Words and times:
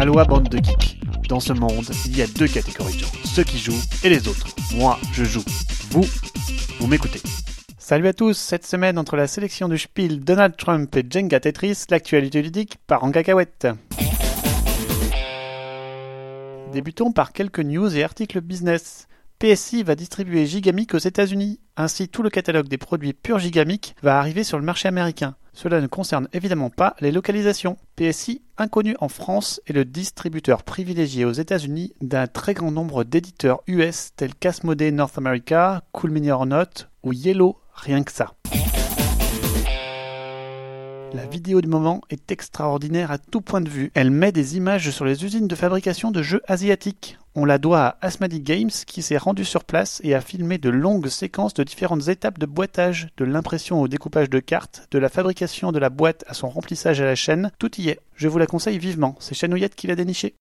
Aloha 0.00 0.24
bande 0.24 0.48
de 0.48 0.56
geeks. 0.56 0.98
Dans 1.28 1.40
ce 1.40 1.52
monde, 1.52 1.84
il 2.06 2.16
y 2.16 2.22
a 2.22 2.26
deux 2.26 2.48
catégories 2.48 2.94
de 2.94 3.00
gens, 3.00 3.12
ceux 3.22 3.44
qui 3.44 3.58
jouent 3.58 3.82
et 4.02 4.08
les 4.08 4.28
autres. 4.28 4.46
Moi, 4.74 4.98
je 5.12 5.24
joue. 5.24 5.44
Vous, 5.90 6.06
vous 6.78 6.86
m'écoutez. 6.86 7.20
Salut 7.76 8.08
à 8.08 8.14
tous, 8.14 8.32
cette 8.32 8.64
semaine 8.64 8.96
entre 8.96 9.16
la 9.16 9.26
sélection 9.26 9.68
du 9.68 9.76
Spiel 9.76 10.20
Donald 10.20 10.56
Trump 10.56 10.96
et 10.96 11.04
Jenga 11.06 11.38
Tetris, 11.38 11.84
l'actualité 11.90 12.40
ludique 12.40 12.78
part 12.86 13.04
en 13.04 13.10
cacahuète. 13.10 13.68
Débutons 16.72 17.12
par 17.12 17.34
quelques 17.34 17.60
news 17.60 17.94
et 17.94 18.02
articles 18.02 18.40
business. 18.40 19.06
PSI 19.38 19.82
va 19.82 19.96
distribuer 19.96 20.46
Gigamic 20.46 20.94
aux 20.94 20.98
États-Unis. 20.98 21.60
Ainsi, 21.76 22.08
tout 22.08 22.22
le 22.22 22.30
catalogue 22.30 22.68
des 22.68 22.78
produits 22.78 23.12
pur 23.12 23.38
Gigamic 23.38 23.94
va 24.02 24.18
arriver 24.18 24.44
sur 24.44 24.58
le 24.58 24.64
marché 24.64 24.88
américain. 24.88 25.36
Cela 25.62 25.82
ne 25.82 25.88
concerne 25.88 26.26
évidemment 26.32 26.70
pas 26.70 26.96
les 27.00 27.12
localisations. 27.12 27.76
PSI, 27.94 28.40
inconnu 28.56 28.96
en 28.98 29.10
France, 29.10 29.60
est 29.66 29.74
le 29.74 29.84
distributeur 29.84 30.62
privilégié 30.62 31.26
aux 31.26 31.32
États-Unis 31.32 31.92
d'un 32.00 32.26
très 32.26 32.54
grand 32.54 32.70
nombre 32.70 33.04
d'éditeurs 33.04 33.60
US 33.66 34.12
tels 34.16 34.34
qu'Asmodee 34.34 34.90
North 34.90 35.18
America, 35.18 35.82
Cool 35.92 36.12
Mini 36.12 36.30
or 36.30 36.46
Not 36.46 36.86
ou 37.02 37.12
Yellow, 37.12 37.58
rien 37.74 38.02
que 38.04 38.10
ça. 38.10 38.32
La 41.12 41.26
vidéo 41.26 41.60
du 41.60 41.68
moment 41.68 42.00
est 42.08 42.32
extraordinaire 42.32 43.10
à 43.10 43.18
tout 43.18 43.42
point 43.42 43.60
de 43.60 43.68
vue. 43.68 43.90
Elle 43.92 44.10
met 44.10 44.32
des 44.32 44.56
images 44.56 44.90
sur 44.90 45.04
les 45.04 45.26
usines 45.26 45.46
de 45.46 45.54
fabrication 45.54 46.10
de 46.10 46.22
jeux 46.22 46.40
asiatiques. 46.48 47.18
On 47.36 47.44
la 47.44 47.58
doit 47.58 47.80
à 47.80 47.98
Asmadi 48.00 48.40
Games 48.40 48.70
qui 48.88 49.02
s'est 49.02 49.16
rendu 49.16 49.44
sur 49.44 49.62
place 49.62 50.00
et 50.02 50.16
a 50.16 50.20
filmé 50.20 50.58
de 50.58 50.68
longues 50.68 51.06
séquences 51.06 51.54
de 51.54 51.62
différentes 51.62 52.08
étapes 52.08 52.40
de 52.40 52.46
boitage, 52.46 53.06
de 53.18 53.24
l'impression 53.24 53.80
au 53.80 53.86
découpage 53.86 54.28
de 54.28 54.40
cartes, 54.40 54.88
de 54.90 54.98
la 54.98 55.08
fabrication 55.08 55.70
de 55.70 55.78
la 55.78 55.90
boîte 55.90 56.24
à 56.26 56.34
son 56.34 56.48
remplissage 56.48 57.00
à 57.00 57.04
la 57.04 57.14
chaîne. 57.14 57.52
Tout 57.60 57.80
y 57.80 57.88
est. 57.88 58.00
Je 58.16 58.26
vous 58.26 58.38
la 58.38 58.46
conseille 58.46 58.78
vivement. 58.78 59.14
C'est 59.20 59.36
Chanouillette 59.36 59.76
qui 59.76 59.86
l'a 59.86 59.94
déniché. 59.94 60.34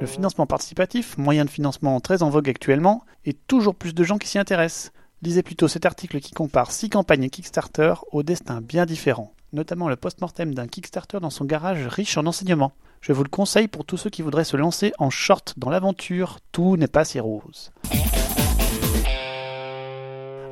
Le 0.00 0.06
financement 0.06 0.46
participatif, 0.46 1.16
moyen 1.16 1.44
de 1.44 1.50
financement 1.50 2.00
très 2.00 2.24
en 2.24 2.30
vogue 2.30 2.48
actuellement, 2.48 3.04
et 3.24 3.32
toujours 3.32 3.76
plus 3.76 3.94
de 3.94 4.02
gens 4.02 4.18
qui 4.18 4.26
s'y 4.26 4.40
intéressent. 4.40 4.90
Lisez 5.22 5.44
plutôt 5.44 5.68
cet 5.68 5.86
article 5.86 6.18
qui 6.18 6.32
compare 6.32 6.72
six 6.72 6.88
campagnes 6.88 7.28
Kickstarter 7.28 7.94
au 8.10 8.24
destin 8.24 8.60
bien 8.60 8.86
différents, 8.86 9.34
notamment 9.52 9.88
le 9.88 9.96
post-mortem 9.96 10.54
d'un 10.54 10.66
Kickstarter 10.66 11.18
dans 11.20 11.30
son 11.30 11.44
garage 11.44 11.86
riche 11.86 12.16
en 12.16 12.26
enseignements. 12.26 12.72
Je 13.00 13.12
vous 13.12 13.24
le 13.24 13.28
conseille 13.28 13.68
pour 13.68 13.84
tous 13.84 13.96
ceux 13.96 14.10
qui 14.10 14.22
voudraient 14.22 14.44
se 14.44 14.56
lancer 14.56 14.92
en 14.98 15.10
short 15.10 15.54
dans 15.56 15.70
l'aventure, 15.70 16.38
tout 16.52 16.76
n'est 16.76 16.86
pas 16.86 17.04
si 17.04 17.18
rose. 17.20 17.72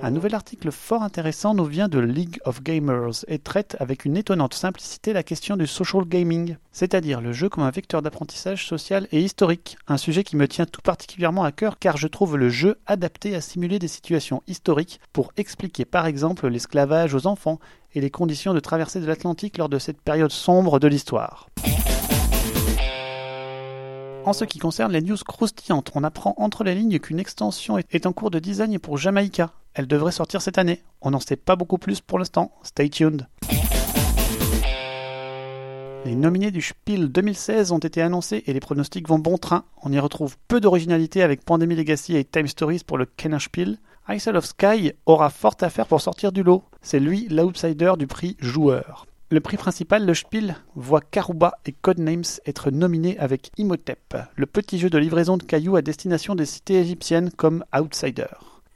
Un 0.01 0.13
nouvel 0.13 0.37
article 0.37 0.71
fort 0.71 1.03
intéressant 1.03 1.55
nous 1.55 1.65
vient 1.65 1.89
de 1.89 1.99
League 1.99 2.39
of 2.45 2.63
Gamers 2.63 3.25
et 3.27 3.41
traite 3.41 3.77
avec 3.81 4.05
une 4.05 4.17
étonnante 4.17 4.55
simplicité 4.55 5.13
la 5.13 5.25
question 5.25 5.57
du 5.57 5.67
social 5.67 6.05
gaming, 6.05 6.57
c'est-à-dire 6.71 7.21
le 7.21 7.33
jeu 7.33 7.49
comme 7.49 7.65
un 7.65 7.71
vecteur 7.73 8.01
d'apprentissage 8.01 8.65
social 8.65 9.09
et 9.11 9.21
historique, 9.21 9.77
un 9.89 9.97
sujet 9.97 10.23
qui 10.23 10.37
me 10.37 10.47
tient 10.47 10.67
tout 10.67 10.83
particulièrement 10.83 11.43
à 11.43 11.51
cœur 11.51 11.81
car 11.81 11.97
je 11.97 12.07
trouve 12.07 12.37
le 12.37 12.49
jeu 12.49 12.79
adapté 12.87 13.35
à 13.35 13.41
simuler 13.41 13.81
des 13.81 13.89
situations 13.89 14.41
historiques 14.47 15.01
pour 15.13 15.33
expliquer 15.37 15.85
par 15.85 16.07
exemple 16.07 16.47
l'esclavage 16.47 17.15
aux 17.15 17.27
enfants 17.27 17.59
et 17.93 18.01
les 18.01 18.11
conditions 18.11 18.55
de 18.55 18.61
traversée 18.61 19.01
de 19.01 19.07
l'Atlantique 19.07 19.59
lors 19.59 19.69
de 19.69 19.81
cette 19.81 20.01
période 20.01 20.31
sombre 20.31 20.79
de 20.79 20.87
l'histoire. 20.87 21.49
En 24.25 24.33
ce 24.35 24.45
qui 24.45 24.59
concerne 24.59 24.93
les 24.93 25.01
news 25.01 25.17
croustillantes, 25.27 25.91
on 25.95 26.05
apprend 26.05 26.35
entre 26.37 26.63
les 26.63 26.75
lignes 26.75 26.99
qu'une 26.99 27.19
extension 27.19 27.79
est 27.79 28.05
en 28.05 28.13
cours 28.13 28.31
de 28.31 28.39
design 28.39 28.79
pour 28.79 28.99
Jamaïca. 28.99 29.55
Elle 29.79 29.87
devrait 29.87 30.11
sortir 30.11 30.43
cette 30.43 30.59
année. 30.59 30.83
On 31.03 31.13
n'en 31.13 31.21
sait 31.21 31.37
pas 31.37 31.55
beaucoup 31.55 31.79
plus 31.79 32.01
pour 32.01 32.19
l'instant. 32.19 32.51
Stay 32.65 32.91
tuned. 32.91 33.29
Les 36.05 36.17
nominés 36.17 36.51
du 36.51 36.61
Spiel 36.61 37.13
2016 37.13 37.71
ont 37.71 37.79
été 37.79 38.03
annoncés 38.03 38.43
et 38.49 38.53
les 38.53 38.59
pronostics 38.59 39.07
vont 39.07 39.21
bon 39.21 39.39
train. 39.39 39.67
On 39.85 39.93
y 39.93 40.01
retrouve 40.01 40.37
peu 40.49 40.59
d'originalité 40.59 41.23
avec 41.23 41.45
Pandemic 41.45 41.79
Legacy 41.79 42.17
et 42.17 42.25
Time 42.25 42.49
Stories 42.49 42.83
pour 42.85 42.99
le 42.99 43.07
Kenner 43.07 43.39
Spiel. 43.39 43.79
Isle 44.09 44.37
of 44.37 44.47
Sky 44.47 44.95
aura 45.07 45.31
fort 45.31 45.57
à 45.61 45.71
faire 45.71 45.87
pour 45.87 46.01
sortir 46.01 46.33
du 46.33 46.43
lot. 46.43 46.65
C'est 46.83 46.99
lui 46.99 47.29
l'outsider 47.29 47.93
du 47.97 48.09
prix 48.09 48.37
joueur. 48.41 49.07
Le 49.31 49.39
prix 49.39 49.59
principal, 49.59 50.05
le 50.05 50.15
Spiel, 50.15 50.57
voit 50.75 51.03
Karuba 51.03 51.53
et 51.67 51.73
Codenames 51.73 52.25
être 52.47 52.73
nominés 52.73 53.17
avec 53.21 53.53
Imhotep, 53.59 54.17
le 54.35 54.47
petit 54.47 54.81
jeu 54.81 54.91
de 54.91 54.99
livraison 54.99 55.37
de 55.37 55.45
cailloux 55.45 55.77
à 55.77 55.83
destination 55.83 56.35
des 56.35 56.47
cités 56.47 56.81
égyptiennes 56.81 57.31
comme 57.31 57.65
outsider. 57.73 58.27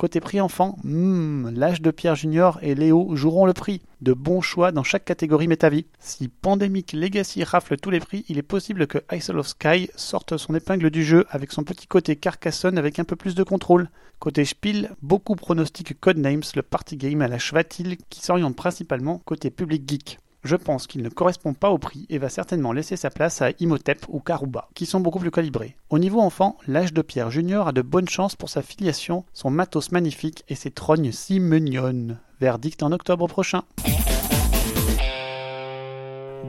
Côté 0.03 0.19
prix 0.19 0.41
enfant, 0.41 0.77
hmm, 0.83 1.51
l'âge 1.51 1.81
de 1.81 1.93
Pierre 1.93 2.17
Junior 2.17 2.59
et 2.61 2.75
Léo 2.75 3.15
joueront 3.15 3.47
le 3.47 3.53
prix. 3.53 3.83
De 4.01 4.13
bons 4.13 4.41
choix 4.41 4.73
dans 4.73 4.83
chaque 4.83 5.05
catégorie 5.05 5.47
Métavie. 5.47 5.87
Si 6.01 6.27
Pandemic 6.27 6.93
Legacy 6.93 7.45
rafle 7.45 7.77
tous 7.77 7.91
les 7.91 8.01
prix, 8.01 8.25
il 8.29 8.37
est 8.37 8.43
possible 8.43 8.89
que 8.89 8.99
Isle 9.13 9.39
of 9.39 9.47
Sky 9.47 9.91
sorte 9.95 10.37
son 10.39 10.57
épingle 10.57 10.91
du 10.91 11.05
jeu 11.05 11.25
avec 11.31 11.53
son 11.53 11.63
petit 11.63 11.87
côté 11.87 12.17
Carcassonne 12.17 12.79
avec 12.79 12.99
un 12.99 13.05
peu 13.05 13.15
plus 13.15 13.37
de 13.37 13.45
contrôle. 13.45 13.91
Côté 14.19 14.45
Spiel, 14.45 14.91
beaucoup 15.03 15.37
pronostiquent 15.37 16.01
Codenames, 16.01 16.43
le 16.57 16.63
party 16.63 16.97
game 16.97 17.23
à 17.23 17.29
la 17.29 17.39
chevatille 17.39 17.97
qui 18.11 18.23
s'oriente 18.23 18.57
principalement 18.57 19.23
côté 19.25 19.53
public 19.53 19.89
geek. 19.89 20.19
Je 20.45 20.57
pense 20.57 20.89
qu'il 20.89 21.03
ne 21.03 21.09
correspond 21.09 21.55
pas 21.55 21.71
au 21.71 21.79
prix 21.79 22.05
et 22.11 22.19
va 22.19 22.29
certainement 22.29 22.73
laisser 22.73 22.97
sa 22.97 23.11
place 23.11 23.43
à 23.43 23.51
Imhotep 23.61 24.07
ou 24.09 24.19
Karuba, 24.19 24.69
qui 24.75 24.87
sont 24.87 24.99
beaucoup 24.99 25.21
plus 25.21 25.31
calibrés. 25.31 25.77
Au 25.89 26.01
niveau 26.01 26.21
enfant, 26.21 26.59
l'âge 26.67 26.93
de 26.93 27.01
Pierre 27.01 27.31
Junior 27.31 27.69
a 27.69 27.73
de 27.73 27.81
bonnes 27.81 28.09
chances 28.09 28.35
pour 28.35 28.49
sa 28.49 28.61
filiation, 28.61 29.25
son 29.33 29.51
matos 29.51 29.93
magnifique 29.93 30.43
et 30.49 30.57
ses 30.57 30.73
trognes 30.73 31.13
si 31.13 31.39
mignonnes. 31.39 32.19
Verdict 32.41 32.83
en 32.83 32.91
octobre 32.91 33.29
prochain. 33.29 33.63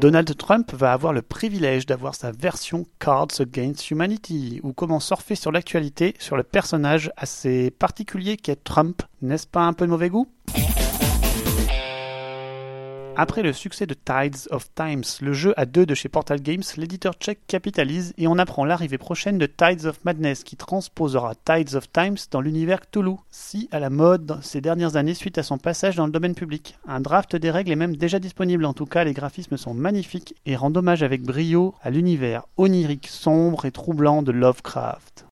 Donald 0.02 0.36
Trump 0.38 0.74
va 0.74 0.92
avoir 0.92 1.14
le 1.14 1.22
privilège 1.22 1.86
d'avoir 1.86 2.16
sa 2.16 2.32
version 2.32 2.88
Cards 2.98 3.40
Against 3.40 3.92
Humanity, 3.92 4.60
ou 4.64 4.74
comment 4.74 5.00
surfer 5.00 5.36
sur 5.36 5.52
l'actualité 5.52 6.16
sur 6.18 6.36
le 6.36 6.42
personnage 6.42 7.12
assez 7.16 7.70
particulier 7.70 8.38
qu'est 8.38 8.64
Trump. 8.64 9.04
N'est-ce 9.22 9.46
pas 9.46 9.62
un 9.62 9.74
peu 9.74 9.86
de 9.86 9.92
mauvais 9.92 10.10
goût? 10.10 10.28
Après 13.16 13.44
le 13.44 13.54
succès 13.54 13.86
de 13.86 13.94
Tides 13.94 14.48
of 14.50 14.74
Times, 14.74 15.04
le 15.22 15.34
jeu 15.34 15.54
à 15.56 15.66
deux 15.66 15.86
de 15.86 15.94
chez 15.94 16.10
Portal 16.10 16.42
Games, 16.42 16.64
l'éditeur 16.78 17.14
tchèque 17.14 17.46
capitalise 17.48 18.14
et 18.18 18.28
on 18.28 18.40
apprend 18.40 18.66
l'arrivée 18.66 18.98
prochaine 18.98 19.38
de 19.38 19.46
Tides 19.46 19.86
of 19.86 20.04
Madness 20.04 20.44
qui 20.44 20.56
transposera 20.56 21.36
Tides 21.36 21.76
of 21.76 21.92
Times 21.92 22.18
dans 22.32 22.42
l'univers 22.42 22.82
Cthulhu, 22.82 23.18
si 23.30 23.70
à 23.72 23.80
la 23.80 23.92
mode 23.92 24.40
ces 24.42 24.62
dernières 24.62 24.96
années 24.96 25.14
suite 25.14 25.38
à 25.38 25.44
son 25.44 25.60
passage 25.60 25.96
dans 25.96 26.08
le 26.08 26.12
domaine 26.12 26.36
public. 26.36 26.78
Un 26.88 27.02
draft 27.02 27.36
des 27.36 27.52
règles 27.52 27.72
est 27.72 27.76
même 27.76 27.98
déjà 27.98 28.18
disponible, 28.18 28.66
en 28.66 28.74
tout 28.74 28.88
cas 28.88 29.04
les 29.04 29.14
graphismes 29.14 29.58
sont 29.58 29.76
magnifiques 29.76 30.36
et 30.46 30.56
rendent 30.56 30.78
hommage 30.78 31.04
avec 31.04 31.22
brio 31.22 31.76
à 31.82 31.92
l'univers 31.92 32.48
onirique, 32.58 33.08
sombre 33.08 33.66
et 33.66 33.72
troublant 33.72 34.24
de 34.24 34.32
Lovecraft. 34.32 35.26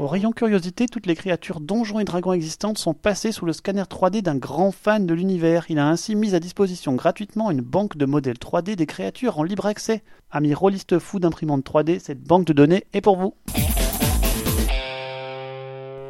Au 0.00 0.08
rayon 0.08 0.32
curiosité, 0.32 0.86
toutes 0.86 1.06
les 1.06 1.14
créatures 1.14 1.60
donjons 1.60 2.00
et 2.00 2.04
dragons 2.04 2.32
existantes 2.32 2.78
sont 2.78 2.94
passées 2.94 3.30
sous 3.30 3.46
le 3.46 3.52
scanner 3.52 3.82
3D 3.82 4.22
d'un 4.22 4.34
grand 4.34 4.72
fan 4.72 5.06
de 5.06 5.14
l'univers. 5.14 5.66
Il 5.68 5.78
a 5.78 5.86
ainsi 5.86 6.16
mis 6.16 6.34
à 6.34 6.40
disposition 6.40 6.94
gratuitement 6.94 7.52
une 7.52 7.60
banque 7.60 7.96
de 7.96 8.04
modèles 8.04 8.38
3D 8.38 8.74
des 8.74 8.86
créatures 8.86 9.38
en 9.38 9.44
libre 9.44 9.66
accès. 9.66 10.02
Amis 10.32 10.52
rôlistes 10.52 10.98
fous 10.98 11.20
d'imprimantes 11.20 11.64
3D, 11.64 12.00
cette 12.00 12.22
banque 12.22 12.44
de 12.44 12.52
données 12.52 12.84
est 12.92 13.02
pour 13.02 13.16
vous. 13.16 13.34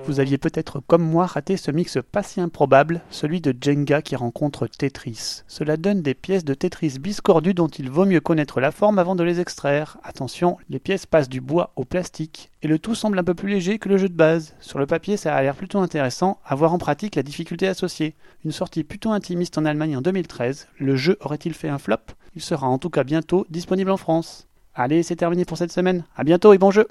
Vous 0.07 0.21
aviez 0.21 0.37
peut-être 0.37 0.81
comme 0.87 1.03
moi 1.03 1.25
raté 1.25 1.57
ce 1.57 1.71
mix 1.71 1.97
pas 2.13 2.23
si 2.23 2.39
improbable, 2.39 3.01
celui 3.09 3.41
de 3.41 3.55
Jenga 3.59 4.03
qui 4.03 4.17
rencontre 4.17 4.67
Tetris. 4.67 5.43
Cela 5.49 5.79
donne 5.79 6.03
des 6.03 6.13
pièces 6.13 6.45
de 6.45 6.53
Tetris 6.53 6.99
biscordues 7.01 7.55
dont 7.55 7.69
il 7.69 7.91
vaut 7.91 8.05
mieux 8.05 8.21
connaître 8.21 8.61
la 8.61 8.71
forme 8.71 8.99
avant 8.99 9.17
de 9.17 9.25
les 9.25 9.41
extraire. 9.41 9.97
Attention, 10.05 10.59
les 10.69 10.79
pièces 10.79 11.07
passent 11.07 11.31
du 11.31 11.41
bois 11.41 11.73
au 11.77 11.87
plastique, 11.87 12.51
et 12.61 12.69
le 12.69 12.79
tout 12.79 12.95
semble 12.95 13.19
un 13.19 13.25
peu 13.25 13.33
plus 13.33 13.49
léger 13.49 13.79
que 13.79 13.89
le 13.89 13.97
jeu 13.97 14.11
de 14.11 14.15
base. 14.15 14.55
Sur 14.61 14.79
le 14.79 14.87
papier, 14.87 15.17
ça 15.17 15.35
a 15.35 15.43
l'air 15.43 15.57
plutôt 15.57 15.79
intéressant, 15.79 16.39
à 16.45 16.55
voir 16.55 16.75
en 16.75 16.79
pratique 16.79 17.17
la 17.17 17.23
difficulté 17.23 17.67
associée. 17.67 18.15
Une 18.45 18.53
sortie 18.53 18.85
plutôt 18.85 19.11
intimiste 19.11 19.57
en 19.57 19.65
Allemagne 19.65 19.97
en 19.97 20.03
2013, 20.03 20.69
le 20.79 20.97
jeu 20.97 21.17
aurait-il 21.21 21.55
fait 21.55 21.71
un 21.71 21.79
flop? 21.79 21.97
Il 22.37 22.43
sera 22.43 22.69
en 22.69 22.77
tout 22.77 22.91
cas 22.91 23.05
bientôt 23.05 23.47
disponible 23.49 23.91
en 23.91 23.97
France. 23.97 24.49
Allez, 24.75 25.03
c'est 25.03 25.17
terminé 25.17 25.47
pour 25.47 25.57
cette 25.57 25.73
semaine. 25.73 26.05
À 26.15 26.25
bientôt 26.25 26.53
et 26.53 26.59
bon 26.59 26.71
jeu 26.71 26.89